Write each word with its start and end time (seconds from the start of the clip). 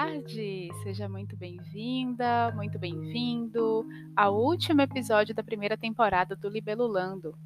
tarde! 0.00 0.70
Seja 0.82 1.06
muito 1.10 1.36
bem-vinda, 1.36 2.50
muito 2.56 2.78
bem-vindo 2.78 3.86
ao 4.16 4.34
último 4.34 4.80
episódio 4.80 5.34
da 5.34 5.42
primeira 5.42 5.76
temporada 5.76 6.34
do 6.34 6.48
Libelulando. 6.48 7.36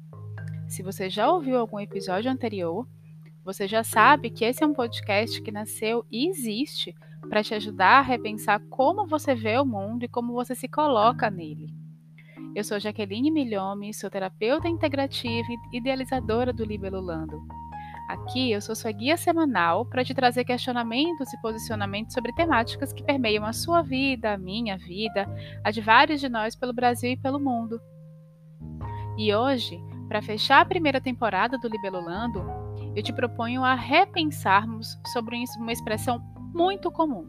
Se 0.65 0.81
você 0.81 1.09
já 1.09 1.29
ouviu 1.29 1.57
algum 1.57 1.81
episódio 1.81 2.31
anterior, 2.31 2.87
você 3.43 3.67
já 3.67 3.83
sabe 3.83 4.29
que 4.29 4.45
esse 4.45 4.63
é 4.63 4.67
um 4.67 4.73
podcast 4.73 5.41
que 5.41 5.51
nasceu 5.51 6.05
e 6.09 6.29
existe 6.29 6.95
para 7.29 7.43
te 7.43 7.53
ajudar 7.53 7.99
a 7.99 8.01
repensar 8.01 8.61
como 8.69 9.05
você 9.05 9.35
vê 9.35 9.57
o 9.57 9.65
mundo 9.65 10.05
e 10.05 10.07
como 10.07 10.31
você 10.31 10.55
se 10.55 10.69
coloca 10.69 11.29
nele. 11.29 11.67
Eu 12.55 12.63
sou 12.63 12.79
Jaqueline 12.79 13.31
Milhome, 13.31 13.93
sou 13.93 14.09
terapeuta 14.09 14.69
integrativa 14.69 15.45
e 15.73 15.77
idealizadora 15.77 16.53
do 16.53 16.63
Libelulando. 16.63 17.45
Aqui 18.07 18.51
eu 18.51 18.61
sou 18.61 18.75
sua 18.75 18.91
guia 18.91 19.17
semanal 19.17 19.85
para 19.85 20.03
te 20.03 20.13
trazer 20.13 20.45
questionamentos 20.45 21.33
e 21.33 21.41
posicionamentos 21.41 22.13
sobre 22.13 22.33
temáticas 22.33 22.93
que 22.93 23.03
permeiam 23.03 23.43
a 23.43 23.53
sua 23.53 23.81
vida, 23.81 24.33
a 24.33 24.37
minha 24.37 24.77
vida, 24.77 25.27
a 25.63 25.71
de 25.71 25.81
vários 25.81 26.21
de 26.21 26.29
nós 26.29 26.55
pelo 26.55 26.73
Brasil 26.73 27.11
e 27.11 27.17
pelo 27.17 27.39
mundo. 27.39 27.81
E 29.17 29.33
hoje, 29.33 29.79
para 30.07 30.21
fechar 30.21 30.61
a 30.61 30.65
primeira 30.65 31.01
temporada 31.01 31.57
do 31.57 31.67
Libelulando, 31.67 32.45
eu 32.95 33.01
te 33.01 33.11
proponho 33.11 33.63
a 33.63 33.73
repensarmos 33.73 34.99
sobre 35.11 35.43
uma 35.57 35.71
expressão 35.71 36.19
muito 36.53 36.91
comum: 36.91 37.27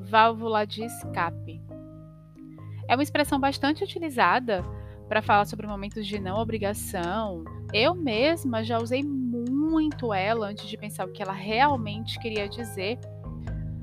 válvula 0.00 0.66
de 0.66 0.84
escape. 0.84 1.60
É 2.88 2.94
uma 2.94 3.02
expressão 3.02 3.38
bastante 3.38 3.84
utilizada 3.84 4.64
para 5.08 5.20
falar 5.20 5.44
sobre 5.44 5.66
momentos 5.66 6.06
de 6.06 6.18
não 6.18 6.38
obrigação. 6.38 7.44
Eu 7.72 7.94
mesma 7.94 8.64
já 8.64 8.78
usei 8.78 9.02
muito 9.70 10.12
ela 10.12 10.48
antes 10.48 10.68
de 10.68 10.76
pensar 10.76 11.06
o 11.06 11.12
que 11.12 11.22
ela 11.22 11.32
realmente 11.32 12.18
queria 12.18 12.48
dizer. 12.48 12.98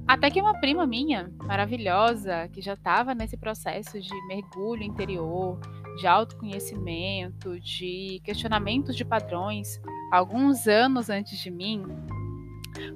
Até 0.06 0.30
que 0.30 0.42
uma 0.42 0.60
prima 0.60 0.86
minha, 0.86 1.32
maravilhosa, 1.44 2.50
que 2.50 2.62
já 2.62 2.74
estava 2.74 3.16
nesse 3.16 3.38
processo 3.38 4.00
de 4.00 4.28
mergulho 4.28 4.84
interior, 4.84 5.60
de 5.98 6.06
autoconhecimento, 6.06 7.60
de 7.60 8.22
questionamentos 8.24 8.96
de 8.96 9.04
padrões, 9.04 9.82
alguns 10.12 10.68
anos 10.68 11.10
antes 11.10 11.40
de 11.40 11.50
mim, 11.50 11.84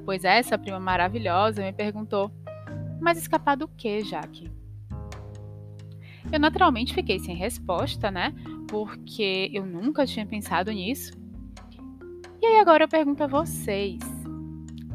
pois 0.05 0.23
essa 0.23 0.57
prima 0.57 0.79
maravilhosa 0.79 1.63
me 1.63 1.73
perguntou: 1.73 2.31
Mas 3.01 3.17
escapar 3.17 3.55
do 3.55 3.67
que, 3.67 4.01
Jaque? 4.03 4.51
Eu 6.31 6.39
naturalmente 6.39 6.93
fiquei 6.93 7.19
sem 7.19 7.35
resposta, 7.35 8.11
né? 8.11 8.33
Porque 8.69 9.49
eu 9.53 9.65
nunca 9.65 10.05
tinha 10.05 10.25
pensado 10.25 10.71
nisso. 10.71 11.20
E 12.41 12.45
aí 12.45 12.59
agora 12.59 12.85
eu 12.85 12.87
pergunto 12.87 13.23
a 13.23 13.27
vocês: 13.27 13.99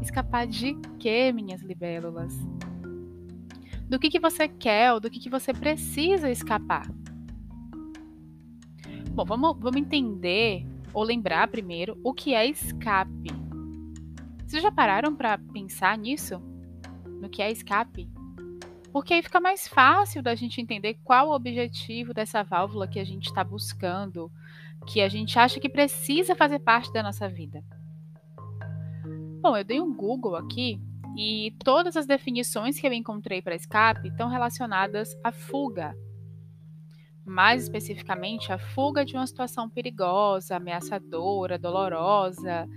escapar 0.03 0.49
de 0.49 0.75
quê, 0.99 1.33
minhas 1.33 1.63
libélulas? 1.63 2.35
Do 3.89 4.01
que, 4.01 4.11
que 4.11 4.19
você 4.19 4.49
quer 4.49 4.93
ou 4.93 4.99
do 4.99 5.09
que, 5.09 5.21
que 5.21 5.31
você 5.31 5.55
precisa 5.55 6.29
escapar? 6.29 6.91
Bom, 9.13 9.25
vamos, 9.25 9.57
vamos 9.61 9.77
entender 9.77 10.67
ou 10.93 11.05
lembrar 11.05 11.47
primeiro 11.47 11.97
o 12.03 12.13
que 12.13 12.35
é 12.35 12.45
escape. 12.47 13.31
Vocês 14.45 14.61
já 14.61 14.73
pararam 14.73 15.15
para 15.15 15.39
pensar 15.39 15.97
nisso? 15.97 16.43
No 17.21 17.29
que 17.29 17.41
é 17.41 17.53
escape? 17.53 18.11
Porque 18.93 19.15
aí 19.15 19.23
fica 19.23 19.41
mais 19.41 19.69
fácil 19.69 20.21
da 20.21 20.35
gente 20.35 20.61
entender 20.61 20.99
qual 21.05 21.29
o 21.29 21.35
objetivo 21.35 22.13
dessa 22.13 22.43
válvula 22.43 22.89
que 22.89 22.99
a 22.99 23.05
gente 23.05 23.27
está 23.27 23.45
buscando, 23.45 24.33
que 24.87 25.01
a 25.01 25.09
gente 25.09 25.39
acha 25.39 25.59
que 25.59 25.69
precisa 25.69 26.35
fazer 26.35 26.61
parte 26.61 26.93
da 26.93 27.03
nossa 27.03 27.29
vida. 27.29 27.63
Bom, 29.43 29.57
eu 29.57 29.65
dei 29.65 29.81
um 29.81 29.95
Google 29.95 30.37
aqui 30.37 30.81
e 31.17 31.55
todas 31.65 31.97
as 31.97 32.07
definições 32.07 32.79
que 32.79 32.87
eu 32.87 32.93
encontrei 32.93 33.41
para 33.41 33.55
escape 33.55 34.09
estão 34.09 34.29
relacionadas 34.29 35.17
à 35.25 35.33
fuga. 35.33 35.95
Mais 37.25 37.65
especificamente, 37.65 38.53
a 38.53 38.59
fuga 38.59 39.05
de 39.05 39.15
uma 39.15 39.27
situação 39.27 39.69
perigosa, 39.69 40.57
ameaçadora, 40.57 41.59
dolorosa. 41.59 42.69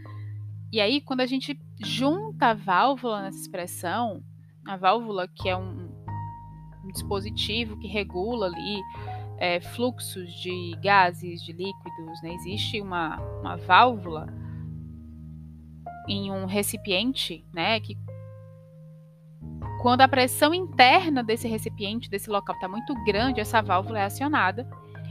E 0.72 0.80
aí, 0.80 1.02
quando 1.02 1.22
a 1.22 1.25
gente 1.25 1.59
junta 1.84 2.48
a 2.48 2.53
válvula 2.53 3.22
nessa 3.22 3.40
expressão, 3.40 4.24
a 4.66 4.75
válvula 4.75 5.28
que 5.28 5.50
é 5.50 5.56
um, 5.56 5.90
um 6.84 6.88
dispositivo 6.92 7.78
que 7.78 7.88
regula 7.88 8.48
ali 8.48 8.81
é, 9.39 9.59
fluxos 9.59 10.31
de 10.33 10.75
gases, 10.81 11.41
de 11.41 11.53
líquidos, 11.53 12.22
né? 12.22 12.33
existe 12.33 12.81
uma, 12.81 13.17
uma 13.39 13.55
válvula 13.55 14.27
em 16.07 16.31
um 16.31 16.45
recipiente, 16.45 17.45
né, 17.53 17.79
que 17.79 17.95
quando 19.79 20.01
a 20.01 20.07
pressão 20.07 20.53
interna 20.53 21.23
desse 21.23 21.47
recipiente, 21.47 22.09
desse 22.09 22.29
local 22.29 22.55
está 22.55 22.67
muito 22.67 22.94
grande, 23.05 23.39
essa 23.39 23.61
válvula 23.61 24.00
é 24.00 24.03
acionada. 24.03 24.67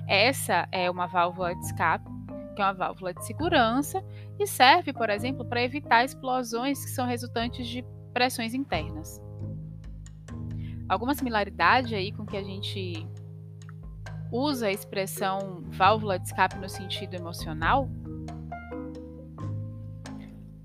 Essa 0.06 0.68
é 0.70 0.90
uma 0.90 1.06
válvula 1.06 1.54
de 1.54 1.60
escape, 1.64 2.10
que 2.54 2.60
é 2.60 2.64
uma 2.64 2.74
válvula 2.74 3.14
de 3.14 3.24
segurança 3.24 4.04
e 4.38 4.46
serve, 4.46 4.92
por 4.92 5.08
exemplo, 5.08 5.44
para 5.44 5.62
evitar 5.62 6.04
explosões 6.04 6.84
que 6.84 6.90
são 6.90 7.06
resultantes 7.06 7.66
de 7.66 7.84
pressões 8.12 8.52
internas. 8.52 9.22
Alguma 10.88 11.14
similaridade 11.14 11.94
aí 11.94 12.10
com 12.12 12.26
que 12.26 12.36
a 12.36 12.42
gente 12.42 13.06
usa 14.30 14.66
a 14.66 14.72
expressão 14.72 15.62
válvula 15.68 16.18
de 16.18 16.26
escape 16.26 16.58
no 16.58 16.68
sentido 16.68 17.14
emocional? 17.14 17.88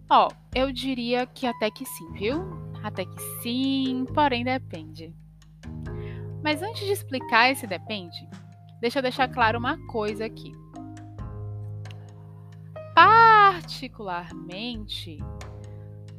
Ó, 0.09 0.27
oh, 0.27 0.31
eu 0.53 0.69
diria 0.71 1.25
que 1.25 1.47
até 1.47 1.71
que 1.71 1.85
sim, 1.85 2.11
viu? 2.11 2.43
Até 2.83 3.05
que 3.05 3.19
sim, 3.41 4.05
porém 4.13 4.43
depende. 4.43 5.15
Mas 6.43 6.61
antes 6.61 6.85
de 6.85 6.91
explicar 6.91 7.49
esse 7.49 7.65
depende, 7.65 8.27
deixa 8.81 8.99
eu 8.99 9.03
deixar 9.03 9.29
claro 9.29 9.57
uma 9.57 9.77
coisa 9.87 10.25
aqui. 10.25 10.51
Particularmente, 12.93 15.17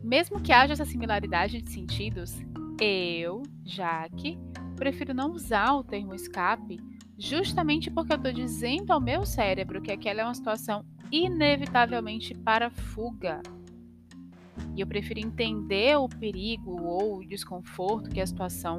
mesmo 0.02 0.40
que 0.40 0.52
haja 0.52 0.72
essa 0.72 0.84
similaridade 0.84 1.62
de 1.62 1.70
sentidos, 1.70 2.34
eu, 2.80 3.42
Jaque, 3.64 4.36
prefiro 4.76 5.14
não 5.14 5.30
usar 5.30 5.74
o 5.74 5.84
termo 5.84 6.12
escape 6.14 6.80
justamente 7.18 7.90
porque 7.90 8.12
eu 8.12 8.16
estou 8.16 8.32
dizendo 8.32 8.92
ao 8.92 9.00
meu 9.00 9.24
cérebro 9.24 9.80
que 9.80 9.92
aquela 9.92 10.22
é 10.22 10.24
uma 10.24 10.34
situação 10.34 10.84
inevitavelmente 11.10 12.34
para 12.34 12.70
fuga. 12.70 13.40
E 14.76 14.80
eu 14.80 14.86
prefiro 14.86 15.20
entender 15.20 15.96
o 15.96 16.08
perigo 16.08 16.82
ou 16.82 17.18
o 17.18 17.26
desconforto 17.26 18.10
que 18.10 18.20
a 18.20 18.26
situação 18.26 18.76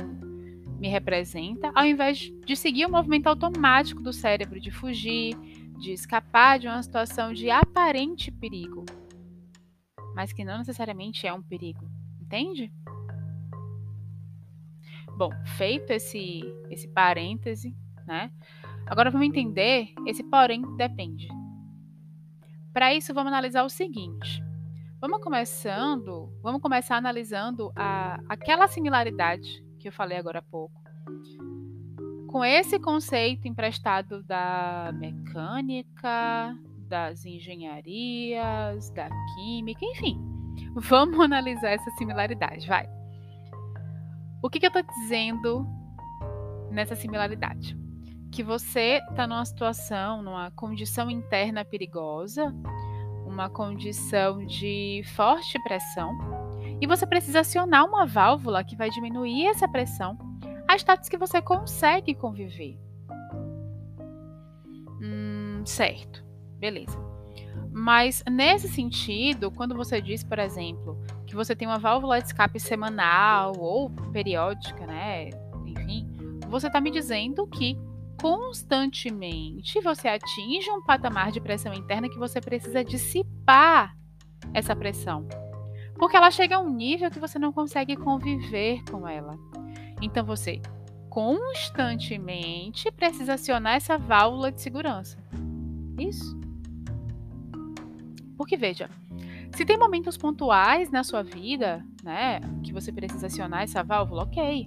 me 0.80 0.90
representa, 0.90 1.72
ao 1.74 1.86
invés 1.86 2.32
de 2.46 2.56
seguir 2.56 2.86
o 2.86 2.92
movimento 2.92 3.28
automático 3.28 4.02
do 4.02 4.12
cérebro 4.12 4.60
de 4.60 4.72
fugir, 4.72 5.36
de 5.80 5.92
escapar 5.92 6.60
de 6.60 6.68
uma 6.68 6.84
situação 6.84 7.34
de 7.34 7.50
aparente 7.50 8.32
perigo, 8.32 8.86
mas 10.14 10.34
que 10.34 10.44
não 10.44 10.58
necessariamente 10.58 11.26
é 11.26 11.34
um 11.34 11.42
perigo, 11.42 11.90
entende? 12.22 12.72
Bom, 15.18 15.30
feito 15.58 15.92
esse 15.92 16.42
esse 16.70 16.90
parêntese, 16.90 17.74
né? 18.06 18.32
Agora 18.86 19.10
vamos 19.10 19.28
entender 19.28 19.94
esse 20.06 20.24
porém 20.24 20.62
depende. 20.76 21.28
Para 22.74 22.94
isso, 22.94 23.14
vamos 23.14 23.32
analisar 23.32 23.64
o 23.64 23.70
seguinte. 23.70 24.44
Vamos 25.00 25.22
começando, 25.22 26.30
vamos 26.42 26.62
começar 26.62 26.98
analisando 26.98 27.72
a, 27.76 28.20
aquela 28.28 28.68
similaridade 28.68 29.64
que 29.80 29.88
eu 29.88 29.92
falei 29.92 30.18
agora 30.18 30.40
há 30.40 30.42
pouco. 30.42 30.82
Com 32.28 32.44
esse 32.44 32.80
conceito 32.80 33.48
emprestado 33.48 34.24
da 34.24 34.92
mecânica, 34.94 36.58
das 36.88 37.26
engenharias, 37.26 38.90
da 38.92 39.08
química, 39.36 39.86
enfim. 39.86 40.20
Vamos 40.76 41.20
analisar 41.20 41.70
essa 41.70 41.92
similaridade, 41.92 42.68
vai. 42.68 42.90
O 44.42 44.50
que, 44.50 44.60
que 44.60 44.66
eu 44.66 44.72
estou 44.72 44.84
dizendo 44.84 45.68
nessa 46.72 46.96
similaridade? 46.96 47.85
Que 48.36 48.44
você 48.44 49.02
está 49.10 49.26
numa 49.26 49.46
situação, 49.46 50.22
numa 50.22 50.52
condição 50.52 51.10
interna 51.10 51.64
perigosa, 51.64 52.54
uma 53.26 53.50
condição 53.50 54.46
de 54.46 55.04
forte 55.16 55.58
pressão, 55.64 56.12
e 56.82 56.86
você 56.86 57.08
precisa 57.08 57.40
acionar 57.40 57.86
uma 57.86 58.06
válvula 58.06 58.62
que 58.62 58.76
vai 58.76 58.90
diminuir 58.90 59.48
essa 59.48 59.70
pressão 59.70 60.18
a 60.68 60.76
status 60.76 61.08
que 61.08 61.18
você 61.18 61.42
consegue 61.42 62.14
conviver. 62.14 62.78
Hum, 65.02 65.64
certo, 65.66 66.22
beleza. 66.60 67.00
Mas 67.72 68.22
nesse 68.30 68.68
sentido, 68.68 69.50
quando 69.50 69.76
você 69.76 70.02
diz, 70.02 70.26
por 70.26 70.40
exemplo, 70.40 71.00
que 71.26 71.36
você 71.36 71.56
tem 71.56 71.70
uma 71.70 71.80
válvula 71.80 72.20
de 72.20 72.28
escape 72.28 72.60
semanal 72.60 73.54
ou 73.58 73.90
periódica, 74.12 74.86
né? 74.86 75.30
Enfim, 75.66 76.06
você 76.50 76.68
está 76.68 76.82
me 76.82 76.92
dizendo 76.92 77.48
que 77.48 77.78
constantemente 78.20 79.80
você 79.82 80.08
atinge 80.08 80.70
um 80.72 80.84
patamar 80.84 81.32
de 81.32 81.42
pressão 81.42 81.74
interna 81.74 82.10
que 82.10 82.18
você 82.18 82.40
precisa 82.40 82.84
dissipar 82.84 83.96
essa 84.54 84.76
pressão. 84.76 85.28
Porque 85.98 86.18
ela 86.18 86.32
chega 86.32 86.58
a 86.58 86.60
um 86.60 86.70
nível 86.70 87.10
que 87.10 87.20
você 87.20 87.40
não 87.40 87.52
consegue 87.52 87.96
conviver 87.96 88.84
com 88.90 89.08
ela. 89.08 89.38
Então 90.02 90.26
você 90.26 90.62
constantemente 91.10 92.92
precisa 92.92 93.36
acionar 93.36 93.76
essa 93.76 93.98
válvula 93.98 94.52
de 94.52 94.62
segurança. 94.62 95.18
Isso. 95.98 96.38
Porque 98.38 98.58
veja, 98.58 98.90
se 99.56 99.66
tem 99.66 99.78
momentos 99.78 100.18
pontuais 100.18 100.92
na 100.92 101.04
sua 101.04 101.24
vida, 101.24 101.86
né, 102.04 102.42
que 102.62 102.74
você 102.74 102.92
precisa 102.92 103.28
acionar 103.28 103.64
essa 103.64 103.82
válvula, 103.82 104.24
ok. 104.24 104.66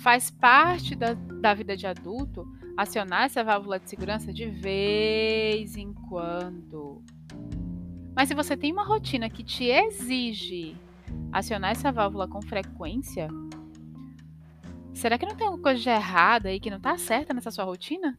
Faz 0.00 0.30
parte 0.30 0.94
da, 0.94 1.14
da 1.40 1.54
vida 1.54 1.76
de 1.76 1.86
adulto 1.86 2.46
acionar 2.76 3.24
essa 3.24 3.42
válvula 3.42 3.78
de 3.78 3.88
segurança 3.88 4.32
de 4.32 4.46
vez 4.46 5.76
em 5.76 5.92
quando. 5.92 7.02
Mas 8.14 8.28
se 8.28 8.34
você 8.34 8.56
tem 8.56 8.72
uma 8.72 8.84
rotina 8.84 9.30
que 9.30 9.42
te 9.42 9.64
exige 9.64 10.76
acionar 11.32 11.70
essa 11.70 11.92
válvula 11.92 12.26
com 12.26 12.42
frequência, 12.42 13.28
será 14.92 15.16
que 15.16 15.26
não 15.26 15.36
tem 15.36 15.46
alguma 15.46 15.62
coisa 15.62 15.80
de 15.80 15.88
errada 15.88 16.48
aí 16.48 16.58
que 16.58 16.70
não 16.70 16.78
está 16.78 16.96
certa 16.98 17.32
nessa 17.32 17.50
sua 17.50 17.64
rotina? 17.64 18.14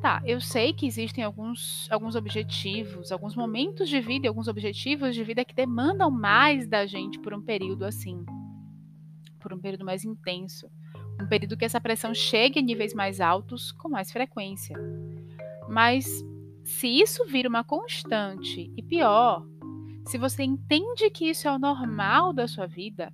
Tá, 0.00 0.22
eu 0.24 0.40
sei 0.40 0.72
que 0.72 0.86
existem 0.86 1.24
alguns, 1.24 1.88
alguns 1.90 2.14
objetivos, 2.14 3.10
alguns 3.10 3.34
momentos 3.34 3.88
de 3.88 4.00
vida 4.00 4.26
e 4.26 4.28
alguns 4.28 4.46
objetivos 4.46 5.14
de 5.14 5.24
vida 5.24 5.44
que 5.44 5.54
demandam 5.54 6.10
mais 6.10 6.66
da 6.66 6.86
gente 6.86 7.18
por 7.18 7.34
um 7.34 7.40
período 7.40 7.84
assim, 7.84 8.24
por 9.46 9.54
um 9.54 9.60
período 9.60 9.84
mais 9.84 10.04
intenso, 10.04 10.68
um 11.22 11.26
período 11.28 11.56
que 11.56 11.64
essa 11.64 11.80
pressão 11.80 12.12
chegue 12.12 12.58
a 12.58 12.62
níveis 12.62 12.92
mais 12.92 13.20
altos 13.20 13.70
com 13.70 13.88
mais 13.88 14.10
frequência. 14.10 14.76
Mas 15.68 16.04
se 16.64 16.88
isso 16.88 17.24
vira 17.26 17.48
uma 17.48 17.62
constante 17.62 18.72
e 18.76 18.82
pior, 18.82 19.46
se 20.04 20.18
você 20.18 20.42
entende 20.42 21.08
que 21.10 21.30
isso 21.30 21.46
é 21.46 21.52
o 21.52 21.60
normal 21.60 22.32
da 22.32 22.48
sua 22.48 22.66
vida, 22.66 23.12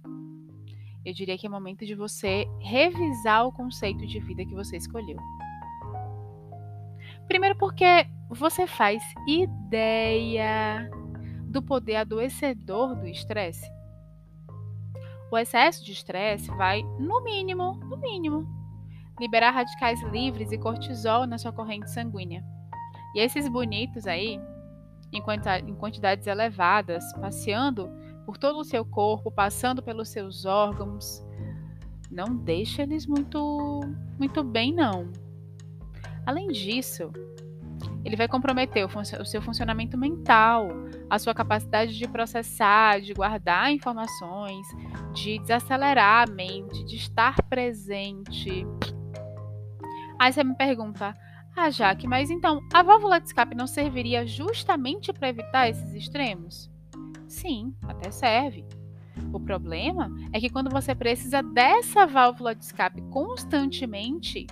eu 1.04 1.12
diria 1.12 1.36
que 1.36 1.46
é 1.46 1.50
momento 1.50 1.84
de 1.84 1.94
você 1.94 2.46
revisar 2.62 3.46
o 3.46 3.52
conceito 3.52 4.06
de 4.06 4.18
vida 4.18 4.42
que 4.42 4.54
você 4.54 4.78
escolheu. 4.78 5.18
Primeiro, 7.28 7.58
porque 7.58 8.06
você 8.30 8.66
faz 8.66 9.02
ideia 9.28 10.90
do 11.44 11.60
poder 11.60 11.96
adoecedor 11.96 12.94
do 12.94 13.06
estresse. 13.06 13.70
O 15.32 15.38
excesso 15.38 15.82
de 15.82 15.92
estresse 15.92 16.50
vai, 16.50 16.82
no 16.98 17.24
mínimo, 17.24 17.72
no 17.88 17.96
mínimo, 17.96 18.46
liberar 19.18 19.52
radicais 19.52 19.98
livres 20.02 20.52
e 20.52 20.58
cortisol 20.58 21.26
na 21.26 21.38
sua 21.38 21.50
corrente 21.50 21.90
sanguínea. 21.90 22.44
E 23.14 23.20
esses 23.20 23.48
bonitos 23.48 24.06
aí, 24.06 24.38
em 25.10 25.74
quantidades 25.74 26.26
elevadas, 26.26 27.02
passeando 27.14 27.90
por 28.26 28.36
todo 28.36 28.58
o 28.58 28.64
seu 28.64 28.84
corpo, 28.84 29.30
passando 29.30 29.82
pelos 29.82 30.10
seus 30.10 30.44
órgãos, 30.44 31.24
não 32.10 32.36
deixa 32.36 32.82
eles 32.82 33.06
muito, 33.06 33.80
muito 34.18 34.44
bem, 34.44 34.70
não. 34.70 35.10
Além 36.26 36.48
disso, 36.48 37.10
ele 38.04 38.16
vai 38.16 38.26
comprometer 38.26 38.84
o, 38.84 38.88
o, 38.98 39.24
seu 39.24 39.40
funcionamento 39.40 39.96
mental, 39.96 40.68
a 41.08 41.18
sua 41.18 41.34
capacidade 41.34 41.96
de 41.96 42.08
processar, 42.08 43.00
de 43.00 43.14
guardar 43.14 43.72
informações, 43.72 44.66
de 45.12 45.38
desacelerar 45.38 46.28
a 46.28 46.32
mente, 46.32 46.84
de 46.84 46.96
estar 46.96 47.40
presente. 47.44 48.66
Aí 50.18 50.32
você 50.32 50.42
me 50.42 50.54
pergunta, 50.56 51.14
ah, 51.56 51.70
Jaque, 51.70 52.06
mas 52.06 52.30
então 52.30 52.60
a 52.72 52.82
válvula 52.82 53.20
de 53.20 53.26
escape 53.26 53.54
não 53.54 53.66
serviria 53.66 54.26
justamente 54.26 55.12
para 55.12 55.28
evitar 55.28 55.68
esses 55.68 55.94
extremos? 55.94 56.70
Sim, 57.28 57.74
até 57.82 58.10
serve. 58.10 58.64
O 59.32 59.40
problema 59.40 60.10
é 60.32 60.40
que 60.40 60.50
quando 60.50 60.70
você 60.70 60.94
precisa 60.94 61.42
dessa 61.42 62.06
válvula 62.06 62.54
de 62.54 62.64
escape 62.64 63.00
constantemente, 63.10 64.46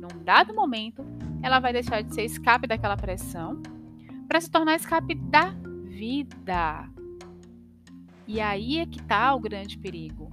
num 0.00 0.22
dado 0.24 0.54
momento, 0.54 1.04
ela 1.46 1.60
vai 1.60 1.72
deixar 1.72 2.02
de 2.02 2.12
ser 2.12 2.24
escape 2.24 2.66
daquela 2.66 2.96
pressão 2.96 3.62
para 4.26 4.40
se 4.40 4.50
tornar 4.50 4.74
escape 4.74 5.14
da 5.14 5.50
vida. 5.84 6.90
E 8.26 8.40
aí 8.40 8.78
é 8.78 8.86
que 8.86 8.98
está 8.98 9.32
o 9.32 9.38
grande 9.38 9.78
perigo. 9.78 10.28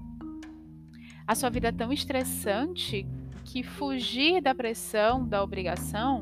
A 1.27 1.35
sua 1.35 1.51
vida 1.51 1.67
é 1.67 1.71
tão 1.71 1.93
estressante 1.93 3.05
que 3.45 3.61
fugir 3.61 4.41
da 4.41 4.55
pressão, 4.55 5.27
da 5.27 5.43
obrigação, 5.43 6.21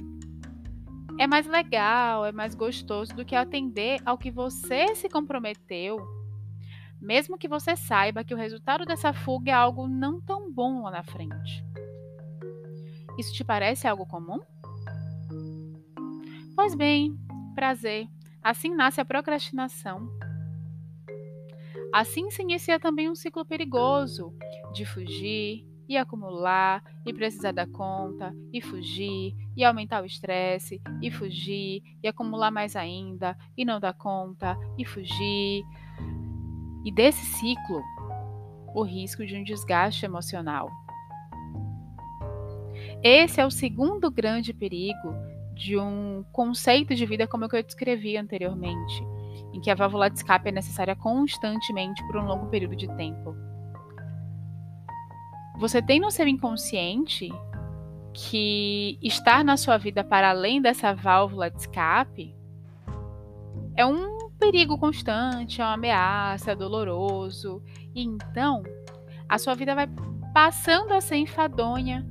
é 1.17 1.25
mais 1.25 1.47
legal, 1.47 2.25
é 2.25 2.33
mais 2.33 2.53
gostoso 2.53 3.15
do 3.15 3.23
que 3.23 3.35
atender 3.35 4.01
ao 4.05 4.17
que 4.17 4.29
você 4.29 4.93
se 4.95 5.07
comprometeu, 5.07 6.05
mesmo 6.99 7.38
que 7.38 7.47
você 7.47 7.77
saiba 7.77 8.25
que 8.25 8.33
o 8.33 8.38
resultado 8.38 8.85
dessa 8.85 9.13
fuga 9.13 9.51
é 9.51 9.53
algo 9.53 9.88
não 9.88 10.19
tão 10.19 10.51
bom 10.51 10.83
lá 10.83 10.91
na 10.91 11.03
frente. 11.03 11.63
Isso 13.17 13.33
te 13.33 13.43
parece 13.45 13.88
algo 13.88 14.05
comum? 14.05 14.39
Pois 16.56 16.75
bem, 16.75 17.18
prazer. 17.56 18.07
Assim 18.44 18.75
nasce 18.75 19.00
a 19.00 19.06
procrastinação. 19.06 20.09
Assim 21.94 22.30
se 22.31 22.42
inicia 22.42 22.80
também 22.80 23.09
um 23.09 23.15
ciclo 23.15 23.45
perigoso 23.45 24.33
de 24.74 24.86
fugir 24.86 25.65
e 25.88 25.98
acumular 25.98 26.81
e 27.06 27.13
precisar 27.13 27.51
dar 27.51 27.68
conta 27.68 28.33
e 28.53 28.62
fugir 28.62 29.36
e 29.56 29.63
aumentar 29.63 30.01
o 30.01 30.06
estresse 30.06 30.81
e 31.01 31.12
fugir 31.12 31.81
e 32.01 32.07
acumular 32.07 32.50
mais 32.50 32.75
ainda 32.75 33.38
e 33.57 33.65
não 33.65 33.80
dar 33.80 33.94
conta 33.94 34.57
e 34.77 34.86
fugir. 34.86 35.63
E 36.86 36.92
desse 36.94 37.25
ciclo, 37.25 37.83
o 38.74 38.83
risco 38.83 39.25
de 39.25 39.36
um 39.36 39.44
desgaste 39.44 40.06
emocional. 40.06 40.69
Esse 43.03 43.42
é 43.42 43.45
o 43.45 43.51
segundo 43.51 44.09
grande 44.09 44.53
perigo 44.53 45.13
de 45.61 45.77
um 45.77 46.25
conceito 46.31 46.95
de 46.95 47.05
vida 47.05 47.27
como 47.27 47.45
o 47.45 47.49
que 47.49 47.55
eu 47.55 47.61
descrevi 47.61 48.17
anteriormente, 48.17 49.03
em 49.53 49.61
que 49.61 49.69
a 49.69 49.75
válvula 49.75 50.09
de 50.09 50.17
escape 50.17 50.49
é 50.49 50.51
necessária 50.51 50.95
constantemente 50.95 52.03
por 52.07 52.17
um 52.17 52.25
longo 52.25 52.47
período 52.47 52.75
de 52.75 52.87
tempo. 52.95 53.35
Você 55.59 55.79
tem 55.79 55.99
no 55.99 56.09
seu 56.09 56.27
inconsciente 56.27 57.29
que 58.11 58.97
estar 59.03 59.43
na 59.43 59.55
sua 59.55 59.77
vida 59.77 60.03
para 60.03 60.31
além 60.31 60.59
dessa 60.59 60.95
válvula 60.95 61.51
de 61.51 61.59
escape 61.59 62.35
é 63.77 63.86
um 63.86 64.29
perigo 64.39 64.79
constante, 64.79 65.62
é 65.62 65.63
uma 65.63 65.74
ameaça, 65.74 66.53
é 66.53 66.55
doloroso. 66.55 67.62
E 67.93 68.01
então, 68.01 68.63
a 69.29 69.38
sua 69.38 69.53
vida 69.53 69.75
vai 69.75 69.88
passando 70.33 70.91
a 70.93 71.00
ser 71.00 71.17
enfadonha, 71.17 72.03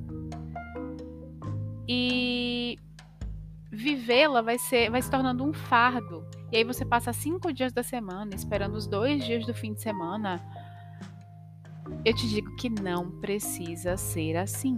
e 1.93 2.77
vivê-la 3.71 4.41
vai 4.41 4.57
ser 4.57 4.91
vai 4.91 5.01
se 5.01 5.09
tornando 5.09 5.43
um 5.43 5.53
fardo. 5.53 6.25
E 6.51 6.57
aí 6.57 6.63
você 6.63 6.83
passa 6.83 7.13
cinco 7.13 7.53
dias 7.53 7.71
da 7.71 7.81
semana 7.81 8.35
esperando 8.35 8.75
os 8.75 8.85
dois 8.85 9.23
dias 9.23 9.45
do 9.45 9.53
fim 9.53 9.73
de 9.73 9.81
semana. 9.81 10.41
Eu 12.03 12.13
te 12.13 12.27
digo 12.27 12.55
que 12.57 12.69
não 12.69 13.09
precisa 13.19 13.95
ser 13.95 14.35
assim. 14.35 14.75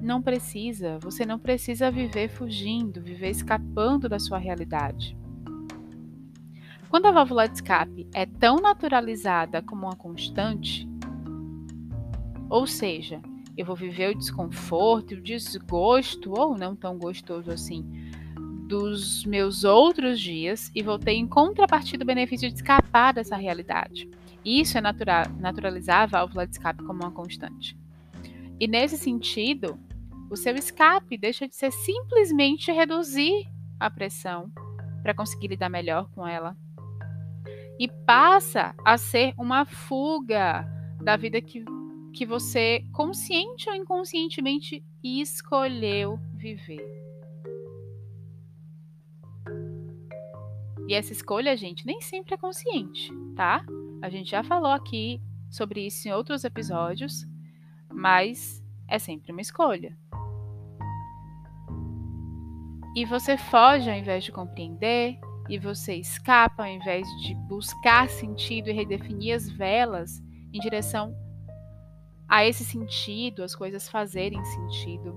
Não 0.00 0.22
precisa. 0.22 0.98
Você 1.00 1.26
não 1.26 1.38
precisa 1.38 1.90
viver 1.90 2.28
fugindo, 2.28 3.02
viver 3.02 3.30
escapando 3.30 4.08
da 4.08 4.18
sua 4.18 4.38
realidade. 4.38 5.16
Quando 6.88 7.06
a 7.06 7.12
válvula 7.12 7.48
de 7.48 7.54
escape 7.54 8.08
é 8.14 8.24
tão 8.24 8.56
naturalizada 8.56 9.60
como 9.60 9.86
uma 9.86 9.96
constante, 9.96 10.88
ou 12.48 12.68
seja, 12.68 13.20
eu 13.56 13.64
vou 13.64 13.76
viver 13.76 14.10
o 14.10 14.18
desconforto, 14.18 15.14
o 15.14 15.20
desgosto, 15.20 16.32
ou 16.32 16.56
não 16.56 16.74
tão 16.74 16.98
gostoso 16.98 17.50
assim, 17.50 17.84
dos 18.66 19.24
meus 19.24 19.62
outros 19.62 20.20
dias 20.20 20.70
e 20.74 20.82
vou 20.82 20.98
ter 20.98 21.12
em 21.12 21.26
contrapartida 21.26 22.02
o 22.02 22.06
benefício 22.06 22.48
de 22.48 22.56
escapar 22.56 23.12
dessa 23.12 23.36
realidade. 23.36 24.08
Isso 24.44 24.76
é 24.76 24.80
natural, 24.80 25.24
naturalizar 25.38 26.02
a 26.02 26.06
válvula 26.06 26.46
de 26.46 26.52
escape 26.52 26.82
como 26.84 27.02
uma 27.02 27.10
constante. 27.10 27.78
E 28.58 28.66
nesse 28.66 28.96
sentido, 28.96 29.78
o 30.30 30.36
seu 30.36 30.54
escape 30.54 31.16
deixa 31.16 31.46
de 31.46 31.54
ser 31.54 31.70
simplesmente 31.70 32.72
reduzir 32.72 33.46
a 33.78 33.90
pressão 33.90 34.50
para 35.02 35.14
conseguir 35.14 35.48
lidar 35.48 35.68
melhor 35.68 36.08
com 36.10 36.26
ela 36.26 36.56
e 37.78 37.88
passa 38.06 38.74
a 38.84 38.96
ser 38.96 39.34
uma 39.36 39.64
fuga 39.64 40.66
da 41.02 41.16
vida 41.16 41.40
que 41.40 41.64
que 42.14 42.24
você, 42.24 42.84
consciente 42.92 43.68
ou 43.68 43.74
inconscientemente, 43.74 44.84
escolheu 45.02 46.18
viver. 46.34 46.86
E 50.86 50.94
essa 50.94 51.12
escolha, 51.12 51.56
gente, 51.56 51.84
nem 51.86 52.00
sempre 52.00 52.34
é 52.34 52.38
consciente, 52.38 53.10
tá? 53.34 53.64
A 54.00 54.08
gente 54.08 54.30
já 54.30 54.44
falou 54.44 54.70
aqui 54.70 55.20
sobre 55.50 55.86
isso 55.86 56.06
em 56.06 56.12
outros 56.12 56.44
episódios, 56.44 57.26
mas 57.92 58.62
é 58.86 58.98
sempre 58.98 59.32
uma 59.32 59.40
escolha. 59.40 59.96
E 62.94 63.04
você 63.04 63.36
foge 63.36 63.90
ao 63.90 63.96
invés 63.96 64.22
de 64.22 64.30
compreender, 64.30 65.18
e 65.48 65.58
você 65.58 65.96
escapa 65.96 66.64
ao 66.64 66.70
invés 66.70 67.06
de 67.22 67.34
buscar 67.48 68.08
sentido 68.08 68.70
e 68.70 68.72
redefinir 68.72 69.34
as 69.34 69.48
velas 69.50 70.22
em 70.52 70.60
direção 70.60 71.14
a 72.28 72.44
esse 72.44 72.64
sentido, 72.64 73.42
as 73.42 73.54
coisas 73.54 73.88
fazerem 73.88 74.44
sentido. 74.44 75.14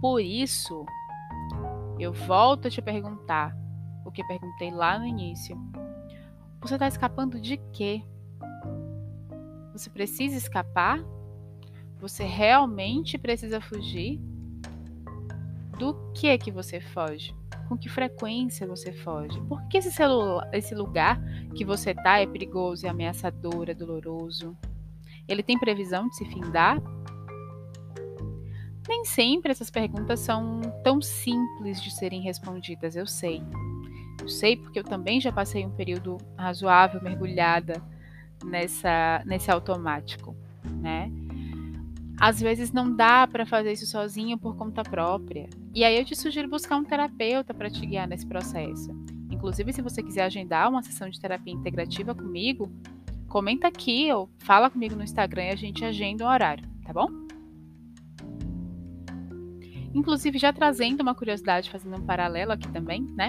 Por 0.00 0.20
isso, 0.20 0.84
eu 1.98 2.12
volto 2.12 2.68
a 2.68 2.70
te 2.70 2.82
perguntar 2.82 3.56
o 4.04 4.10
que 4.10 4.24
perguntei 4.24 4.70
lá 4.70 4.98
no 4.98 5.06
início. 5.06 5.56
Você 6.60 6.74
está 6.74 6.86
escapando 6.86 7.40
de 7.40 7.56
quê? 7.72 8.02
Você 9.72 9.90
precisa 9.90 10.36
escapar? 10.36 11.00
Você 12.00 12.24
realmente 12.24 13.18
precisa 13.18 13.60
fugir? 13.60 14.20
Do 15.78 15.94
que 16.14 16.36
que 16.38 16.50
você 16.50 16.80
foge? 16.80 17.34
Com 17.68 17.76
que 17.76 17.88
frequência 17.88 18.66
você 18.66 18.92
foge? 18.92 19.40
Por 19.42 19.66
que 19.68 19.78
esse, 19.78 19.90
celular, 19.90 20.48
esse 20.52 20.74
lugar 20.74 21.20
que 21.54 21.64
você 21.64 21.90
está 21.90 22.18
é 22.18 22.26
perigoso, 22.26 22.86
é 22.86 22.88
ameaçador, 22.88 23.68
é 23.68 23.74
doloroso? 23.74 24.56
Ele 25.28 25.42
tem 25.42 25.58
previsão 25.58 26.08
de 26.08 26.16
se 26.16 26.24
findar? 26.24 26.80
Nem 28.88 29.04
sempre 29.04 29.50
essas 29.50 29.70
perguntas 29.70 30.20
são 30.20 30.60
tão 30.84 31.02
simples 31.02 31.82
de 31.82 31.90
serem 31.90 32.20
respondidas, 32.20 32.94
eu 32.94 33.06
sei. 33.06 33.42
Eu 34.20 34.28
sei 34.28 34.56
porque 34.56 34.78
eu 34.78 34.84
também 34.84 35.20
já 35.20 35.32
passei 35.32 35.66
um 35.66 35.70
período 35.70 36.16
razoável 36.36 37.02
mergulhada 37.02 37.82
nessa 38.44 39.22
nesse 39.24 39.50
automático, 39.50 40.36
né? 40.64 41.10
Às 42.18 42.40
vezes 42.40 42.72
não 42.72 42.94
dá 42.94 43.26
para 43.26 43.44
fazer 43.44 43.72
isso 43.72 43.86
sozinho 43.86 44.38
por 44.38 44.56
conta 44.56 44.82
própria. 44.82 45.48
E 45.74 45.84
aí 45.84 45.98
eu 45.98 46.04
te 46.04 46.16
sugiro 46.16 46.48
buscar 46.48 46.76
um 46.76 46.84
terapeuta 46.84 47.52
para 47.52 47.68
te 47.68 47.84
guiar 47.84 48.08
nesse 48.08 48.26
processo. 48.26 48.90
Inclusive, 49.30 49.72
se 49.72 49.82
você 49.82 50.02
quiser 50.02 50.22
agendar 50.22 50.70
uma 50.70 50.82
sessão 50.82 51.10
de 51.10 51.20
terapia 51.20 51.52
integrativa 51.52 52.14
comigo, 52.14 52.72
comenta 53.36 53.68
aqui 53.68 54.10
ou 54.10 54.30
fala 54.38 54.70
comigo 54.70 54.96
no 54.96 55.02
Instagram 55.02 55.44
e 55.44 55.50
a 55.50 55.56
gente 55.56 55.84
agenda 55.84 56.24
um 56.24 56.26
horário, 56.26 56.66
tá 56.82 56.90
bom? 56.90 57.06
Inclusive, 59.92 60.38
já 60.38 60.54
trazendo 60.54 61.02
uma 61.02 61.14
curiosidade, 61.14 61.68
fazendo 61.68 61.98
um 61.98 62.06
paralelo 62.06 62.52
aqui 62.52 62.66
também, 62.72 63.02
né? 63.14 63.28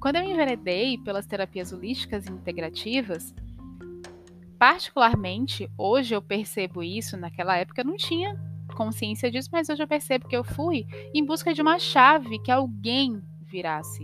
Quando 0.00 0.16
eu 0.16 0.22
enveredei 0.22 0.96
pelas 0.96 1.26
terapias 1.26 1.74
holísticas 1.74 2.24
e 2.24 2.32
integrativas, 2.32 3.34
particularmente, 4.58 5.68
hoje 5.76 6.14
eu 6.14 6.22
percebo 6.22 6.82
isso, 6.82 7.14
naquela 7.14 7.54
época 7.54 7.82
eu 7.82 7.86
não 7.86 7.96
tinha 7.96 8.40
consciência 8.74 9.30
disso, 9.30 9.50
mas 9.52 9.68
hoje 9.68 9.82
eu 9.82 9.86
percebo 9.86 10.26
que 10.26 10.34
eu 10.34 10.42
fui 10.42 10.86
em 11.12 11.22
busca 11.22 11.52
de 11.52 11.60
uma 11.60 11.78
chave 11.78 12.38
que 12.38 12.50
alguém 12.50 13.22
virasse. 13.42 14.00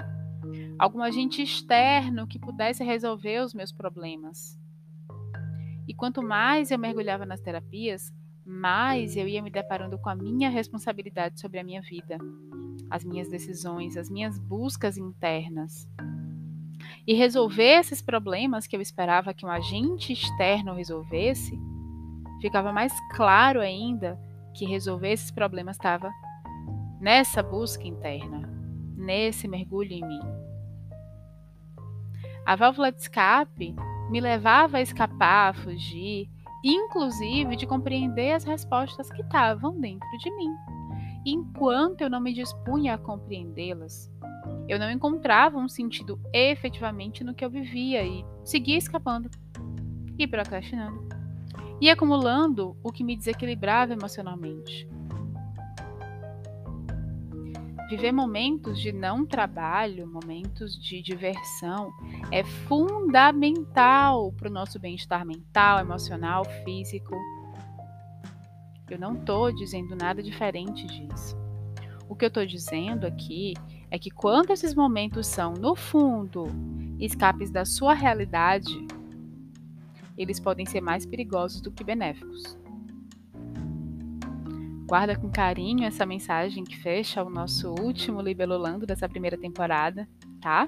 Algum 0.78 1.00
agente 1.00 1.40
externo 1.40 2.26
que 2.26 2.38
pudesse 2.38 2.84
resolver 2.84 3.42
os 3.42 3.54
meus 3.54 3.72
problemas. 3.72 4.59
E 5.86 5.94
quanto 5.94 6.22
mais 6.22 6.70
eu 6.70 6.78
mergulhava 6.78 7.26
nas 7.26 7.40
terapias, 7.40 8.12
mais 8.44 9.16
eu 9.16 9.28
ia 9.28 9.42
me 9.42 9.50
deparando 9.50 9.98
com 9.98 10.08
a 10.08 10.14
minha 10.14 10.48
responsabilidade 10.48 11.40
sobre 11.40 11.58
a 11.58 11.64
minha 11.64 11.80
vida, 11.82 12.18
as 12.90 13.04
minhas 13.04 13.28
decisões, 13.28 13.96
as 13.96 14.10
minhas 14.10 14.38
buscas 14.38 14.96
internas 14.96 15.88
e 17.06 17.14
resolver 17.14 17.80
esses 17.80 18.02
problemas 18.02 18.66
que 18.66 18.76
eu 18.76 18.80
esperava 18.80 19.34
que 19.34 19.44
um 19.44 19.48
agente 19.48 20.12
externo 20.12 20.74
resolvesse, 20.74 21.58
ficava 22.40 22.72
mais 22.72 22.92
claro 23.14 23.60
ainda 23.60 24.18
que 24.54 24.64
resolver 24.64 25.12
esses 25.12 25.30
problemas 25.30 25.76
estava 25.76 26.10
nessa 27.00 27.42
busca 27.42 27.86
interna, 27.86 28.48
nesse 28.96 29.48
mergulho 29.48 29.92
em 29.92 30.06
mim. 30.06 30.20
A 32.46 32.56
válvula 32.56 32.90
de 32.90 33.00
escape 33.00 33.74
me 34.10 34.20
levava 34.20 34.78
a 34.78 34.82
escapar, 34.82 35.50
a 35.50 35.54
fugir, 35.54 36.28
inclusive 36.64 37.56
de 37.56 37.66
compreender 37.66 38.32
as 38.32 38.44
respostas 38.44 39.10
que 39.10 39.22
estavam 39.22 39.78
dentro 39.80 40.08
de 40.18 40.30
mim. 40.36 40.50
enquanto 41.24 42.00
eu 42.00 42.08
não 42.08 42.18
me 42.18 42.32
dispunha 42.32 42.94
a 42.94 42.98
compreendê-las, 42.98 44.10
eu 44.66 44.78
não 44.78 44.90
encontrava 44.90 45.58
um 45.58 45.68
sentido 45.68 46.18
efetivamente 46.32 47.22
no 47.22 47.34
que 47.34 47.44
eu 47.44 47.50
vivia 47.50 48.02
e 48.02 48.24
seguia 48.42 48.78
escapando 48.78 49.28
e 50.18 50.26
procrastinando. 50.26 51.08
E 51.80 51.90
acumulando 51.90 52.76
o 52.82 52.90
que 52.90 53.04
me 53.04 53.16
desequilibrava 53.16 53.92
emocionalmente. 53.92 54.88
Viver 57.90 58.12
momentos 58.12 58.80
de 58.80 58.92
não 58.92 59.26
trabalho, 59.26 60.06
momentos 60.06 60.80
de 60.80 61.02
diversão, 61.02 61.92
é 62.30 62.44
fundamental 62.44 64.30
para 64.30 64.48
o 64.48 64.52
nosso 64.52 64.78
bem-estar 64.78 65.26
mental, 65.26 65.80
emocional, 65.80 66.44
físico. 66.64 67.16
Eu 68.88 68.96
não 68.96 69.14
estou 69.14 69.52
dizendo 69.52 69.96
nada 69.96 70.22
diferente 70.22 70.86
disso. 70.86 71.36
O 72.08 72.14
que 72.14 72.24
eu 72.24 72.28
estou 72.28 72.46
dizendo 72.46 73.08
aqui 73.08 73.54
é 73.90 73.98
que 73.98 74.08
quando 74.08 74.52
esses 74.52 74.72
momentos 74.72 75.26
são, 75.26 75.54
no 75.54 75.74
fundo, 75.74 76.46
escapes 77.00 77.50
da 77.50 77.64
sua 77.64 77.92
realidade, 77.92 78.86
eles 80.16 80.38
podem 80.38 80.64
ser 80.64 80.80
mais 80.80 81.04
perigosos 81.04 81.60
do 81.60 81.72
que 81.72 81.82
benéficos. 81.82 82.56
Guarda 84.90 85.14
com 85.14 85.30
carinho 85.30 85.84
essa 85.84 86.04
mensagem 86.04 86.64
que 86.64 86.76
fecha 86.76 87.22
o 87.22 87.30
nosso 87.30 87.72
último 87.80 88.20
Libelulando 88.20 88.84
dessa 88.84 89.08
primeira 89.08 89.38
temporada, 89.38 90.08
tá? 90.40 90.66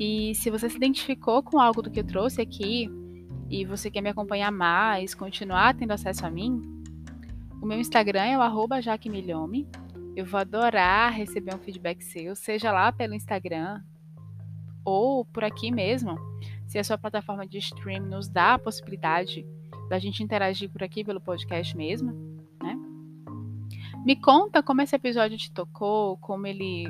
E 0.00 0.34
se 0.34 0.48
você 0.48 0.70
se 0.70 0.76
identificou 0.78 1.42
com 1.42 1.60
algo 1.60 1.82
do 1.82 1.90
que 1.90 2.00
eu 2.00 2.06
trouxe 2.06 2.40
aqui 2.40 2.88
e 3.50 3.66
você 3.66 3.90
quer 3.90 4.00
me 4.00 4.08
acompanhar 4.08 4.50
mais, 4.50 5.14
continuar 5.14 5.74
tendo 5.74 5.90
acesso 5.90 6.24
a 6.24 6.30
mim, 6.30 6.62
o 7.60 7.66
meu 7.66 7.78
Instagram 7.78 8.22
é 8.22 8.38
o 8.38 8.80
jaquemilhome, 8.80 9.68
eu 10.16 10.24
vou 10.24 10.40
adorar 10.40 11.12
receber 11.12 11.54
um 11.54 11.58
feedback 11.58 12.02
seu, 12.02 12.34
seja 12.34 12.72
lá 12.72 12.90
pelo 12.90 13.12
Instagram 13.12 13.82
ou 14.82 15.26
por 15.26 15.44
aqui 15.44 15.70
mesmo. 15.70 16.16
Se 16.66 16.78
a 16.78 16.84
sua 16.84 16.96
plataforma 16.96 17.46
de 17.46 17.58
stream 17.58 18.06
nos 18.06 18.26
dá 18.26 18.54
a 18.54 18.58
possibilidade 18.58 19.46
da 19.90 19.98
gente 19.98 20.22
interagir 20.22 20.70
por 20.70 20.82
aqui 20.82 21.04
pelo 21.04 21.20
podcast 21.20 21.76
mesmo, 21.76 22.33
né? 22.62 22.78
Me 24.04 24.16
conta 24.16 24.62
como 24.62 24.82
esse 24.82 24.94
episódio 24.94 25.38
te 25.38 25.52
tocou, 25.52 26.18
como 26.18 26.46
ele 26.46 26.86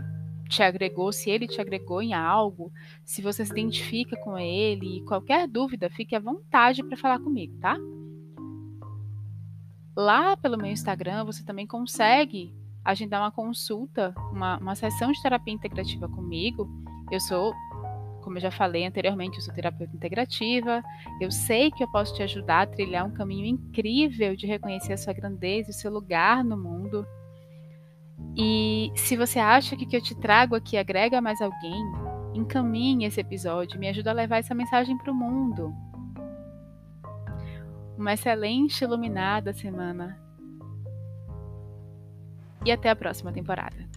te 0.48 0.62
agregou, 0.62 1.12
se 1.12 1.30
ele 1.30 1.46
te 1.46 1.60
agregou 1.60 2.02
em 2.02 2.12
algo, 2.12 2.72
se 3.04 3.22
você 3.22 3.44
se 3.44 3.52
identifica 3.52 4.16
com 4.22 4.38
ele, 4.38 5.02
qualquer 5.06 5.48
dúvida, 5.48 5.90
fique 5.90 6.14
à 6.14 6.20
vontade 6.20 6.82
para 6.82 6.96
falar 6.96 7.18
comigo, 7.18 7.56
tá? 7.58 7.76
Lá 9.96 10.36
pelo 10.36 10.58
meu 10.58 10.70
Instagram 10.70 11.24
você 11.24 11.44
também 11.44 11.66
consegue 11.66 12.52
agendar 12.84 13.22
uma 13.22 13.30
consulta, 13.30 14.14
uma, 14.30 14.58
uma 14.58 14.74
sessão 14.74 15.10
de 15.10 15.22
terapia 15.22 15.54
integrativa 15.54 16.08
comigo. 16.08 16.68
Eu 17.10 17.20
sou, 17.20 17.54
como 18.24 18.38
eu 18.38 18.40
já 18.40 18.50
falei 18.50 18.86
anteriormente, 18.86 19.36
eu 19.36 19.42
sou 19.42 19.52
terapeuta 19.52 19.94
integrativa. 19.94 20.82
Eu 21.20 21.30
sei 21.30 21.70
que 21.70 21.84
eu 21.84 21.88
posso 21.92 22.14
te 22.14 22.22
ajudar 22.22 22.62
a 22.62 22.66
trilhar 22.66 23.04
um 23.04 23.12
caminho 23.12 23.44
incrível 23.44 24.34
de 24.34 24.46
reconhecer 24.46 24.94
a 24.94 24.96
sua 24.96 25.12
grandeza 25.12 25.68
e 25.68 25.70
o 25.70 25.74
seu 25.74 25.92
lugar 25.92 26.42
no 26.42 26.56
mundo. 26.56 27.06
E 28.34 28.90
se 28.96 29.14
você 29.14 29.38
acha 29.38 29.76
que 29.76 29.84
o 29.84 29.88
que 29.88 29.96
eu 29.96 30.02
te 30.02 30.14
trago 30.14 30.56
aqui 30.56 30.78
agrega 30.78 31.20
mais 31.20 31.40
alguém, 31.42 31.84
encaminhe 32.32 33.04
esse 33.04 33.20
episódio, 33.20 33.78
me 33.78 33.88
ajuda 33.88 34.10
a 34.10 34.14
levar 34.14 34.38
essa 34.38 34.54
mensagem 34.54 34.96
para 34.96 35.12
o 35.12 35.14
mundo. 35.14 35.74
Uma 37.96 38.14
excelente 38.14 38.82
iluminada 38.82 39.52
semana 39.52 40.18
e 42.64 42.72
até 42.72 42.88
a 42.88 42.96
próxima 42.96 43.30
temporada. 43.30 43.93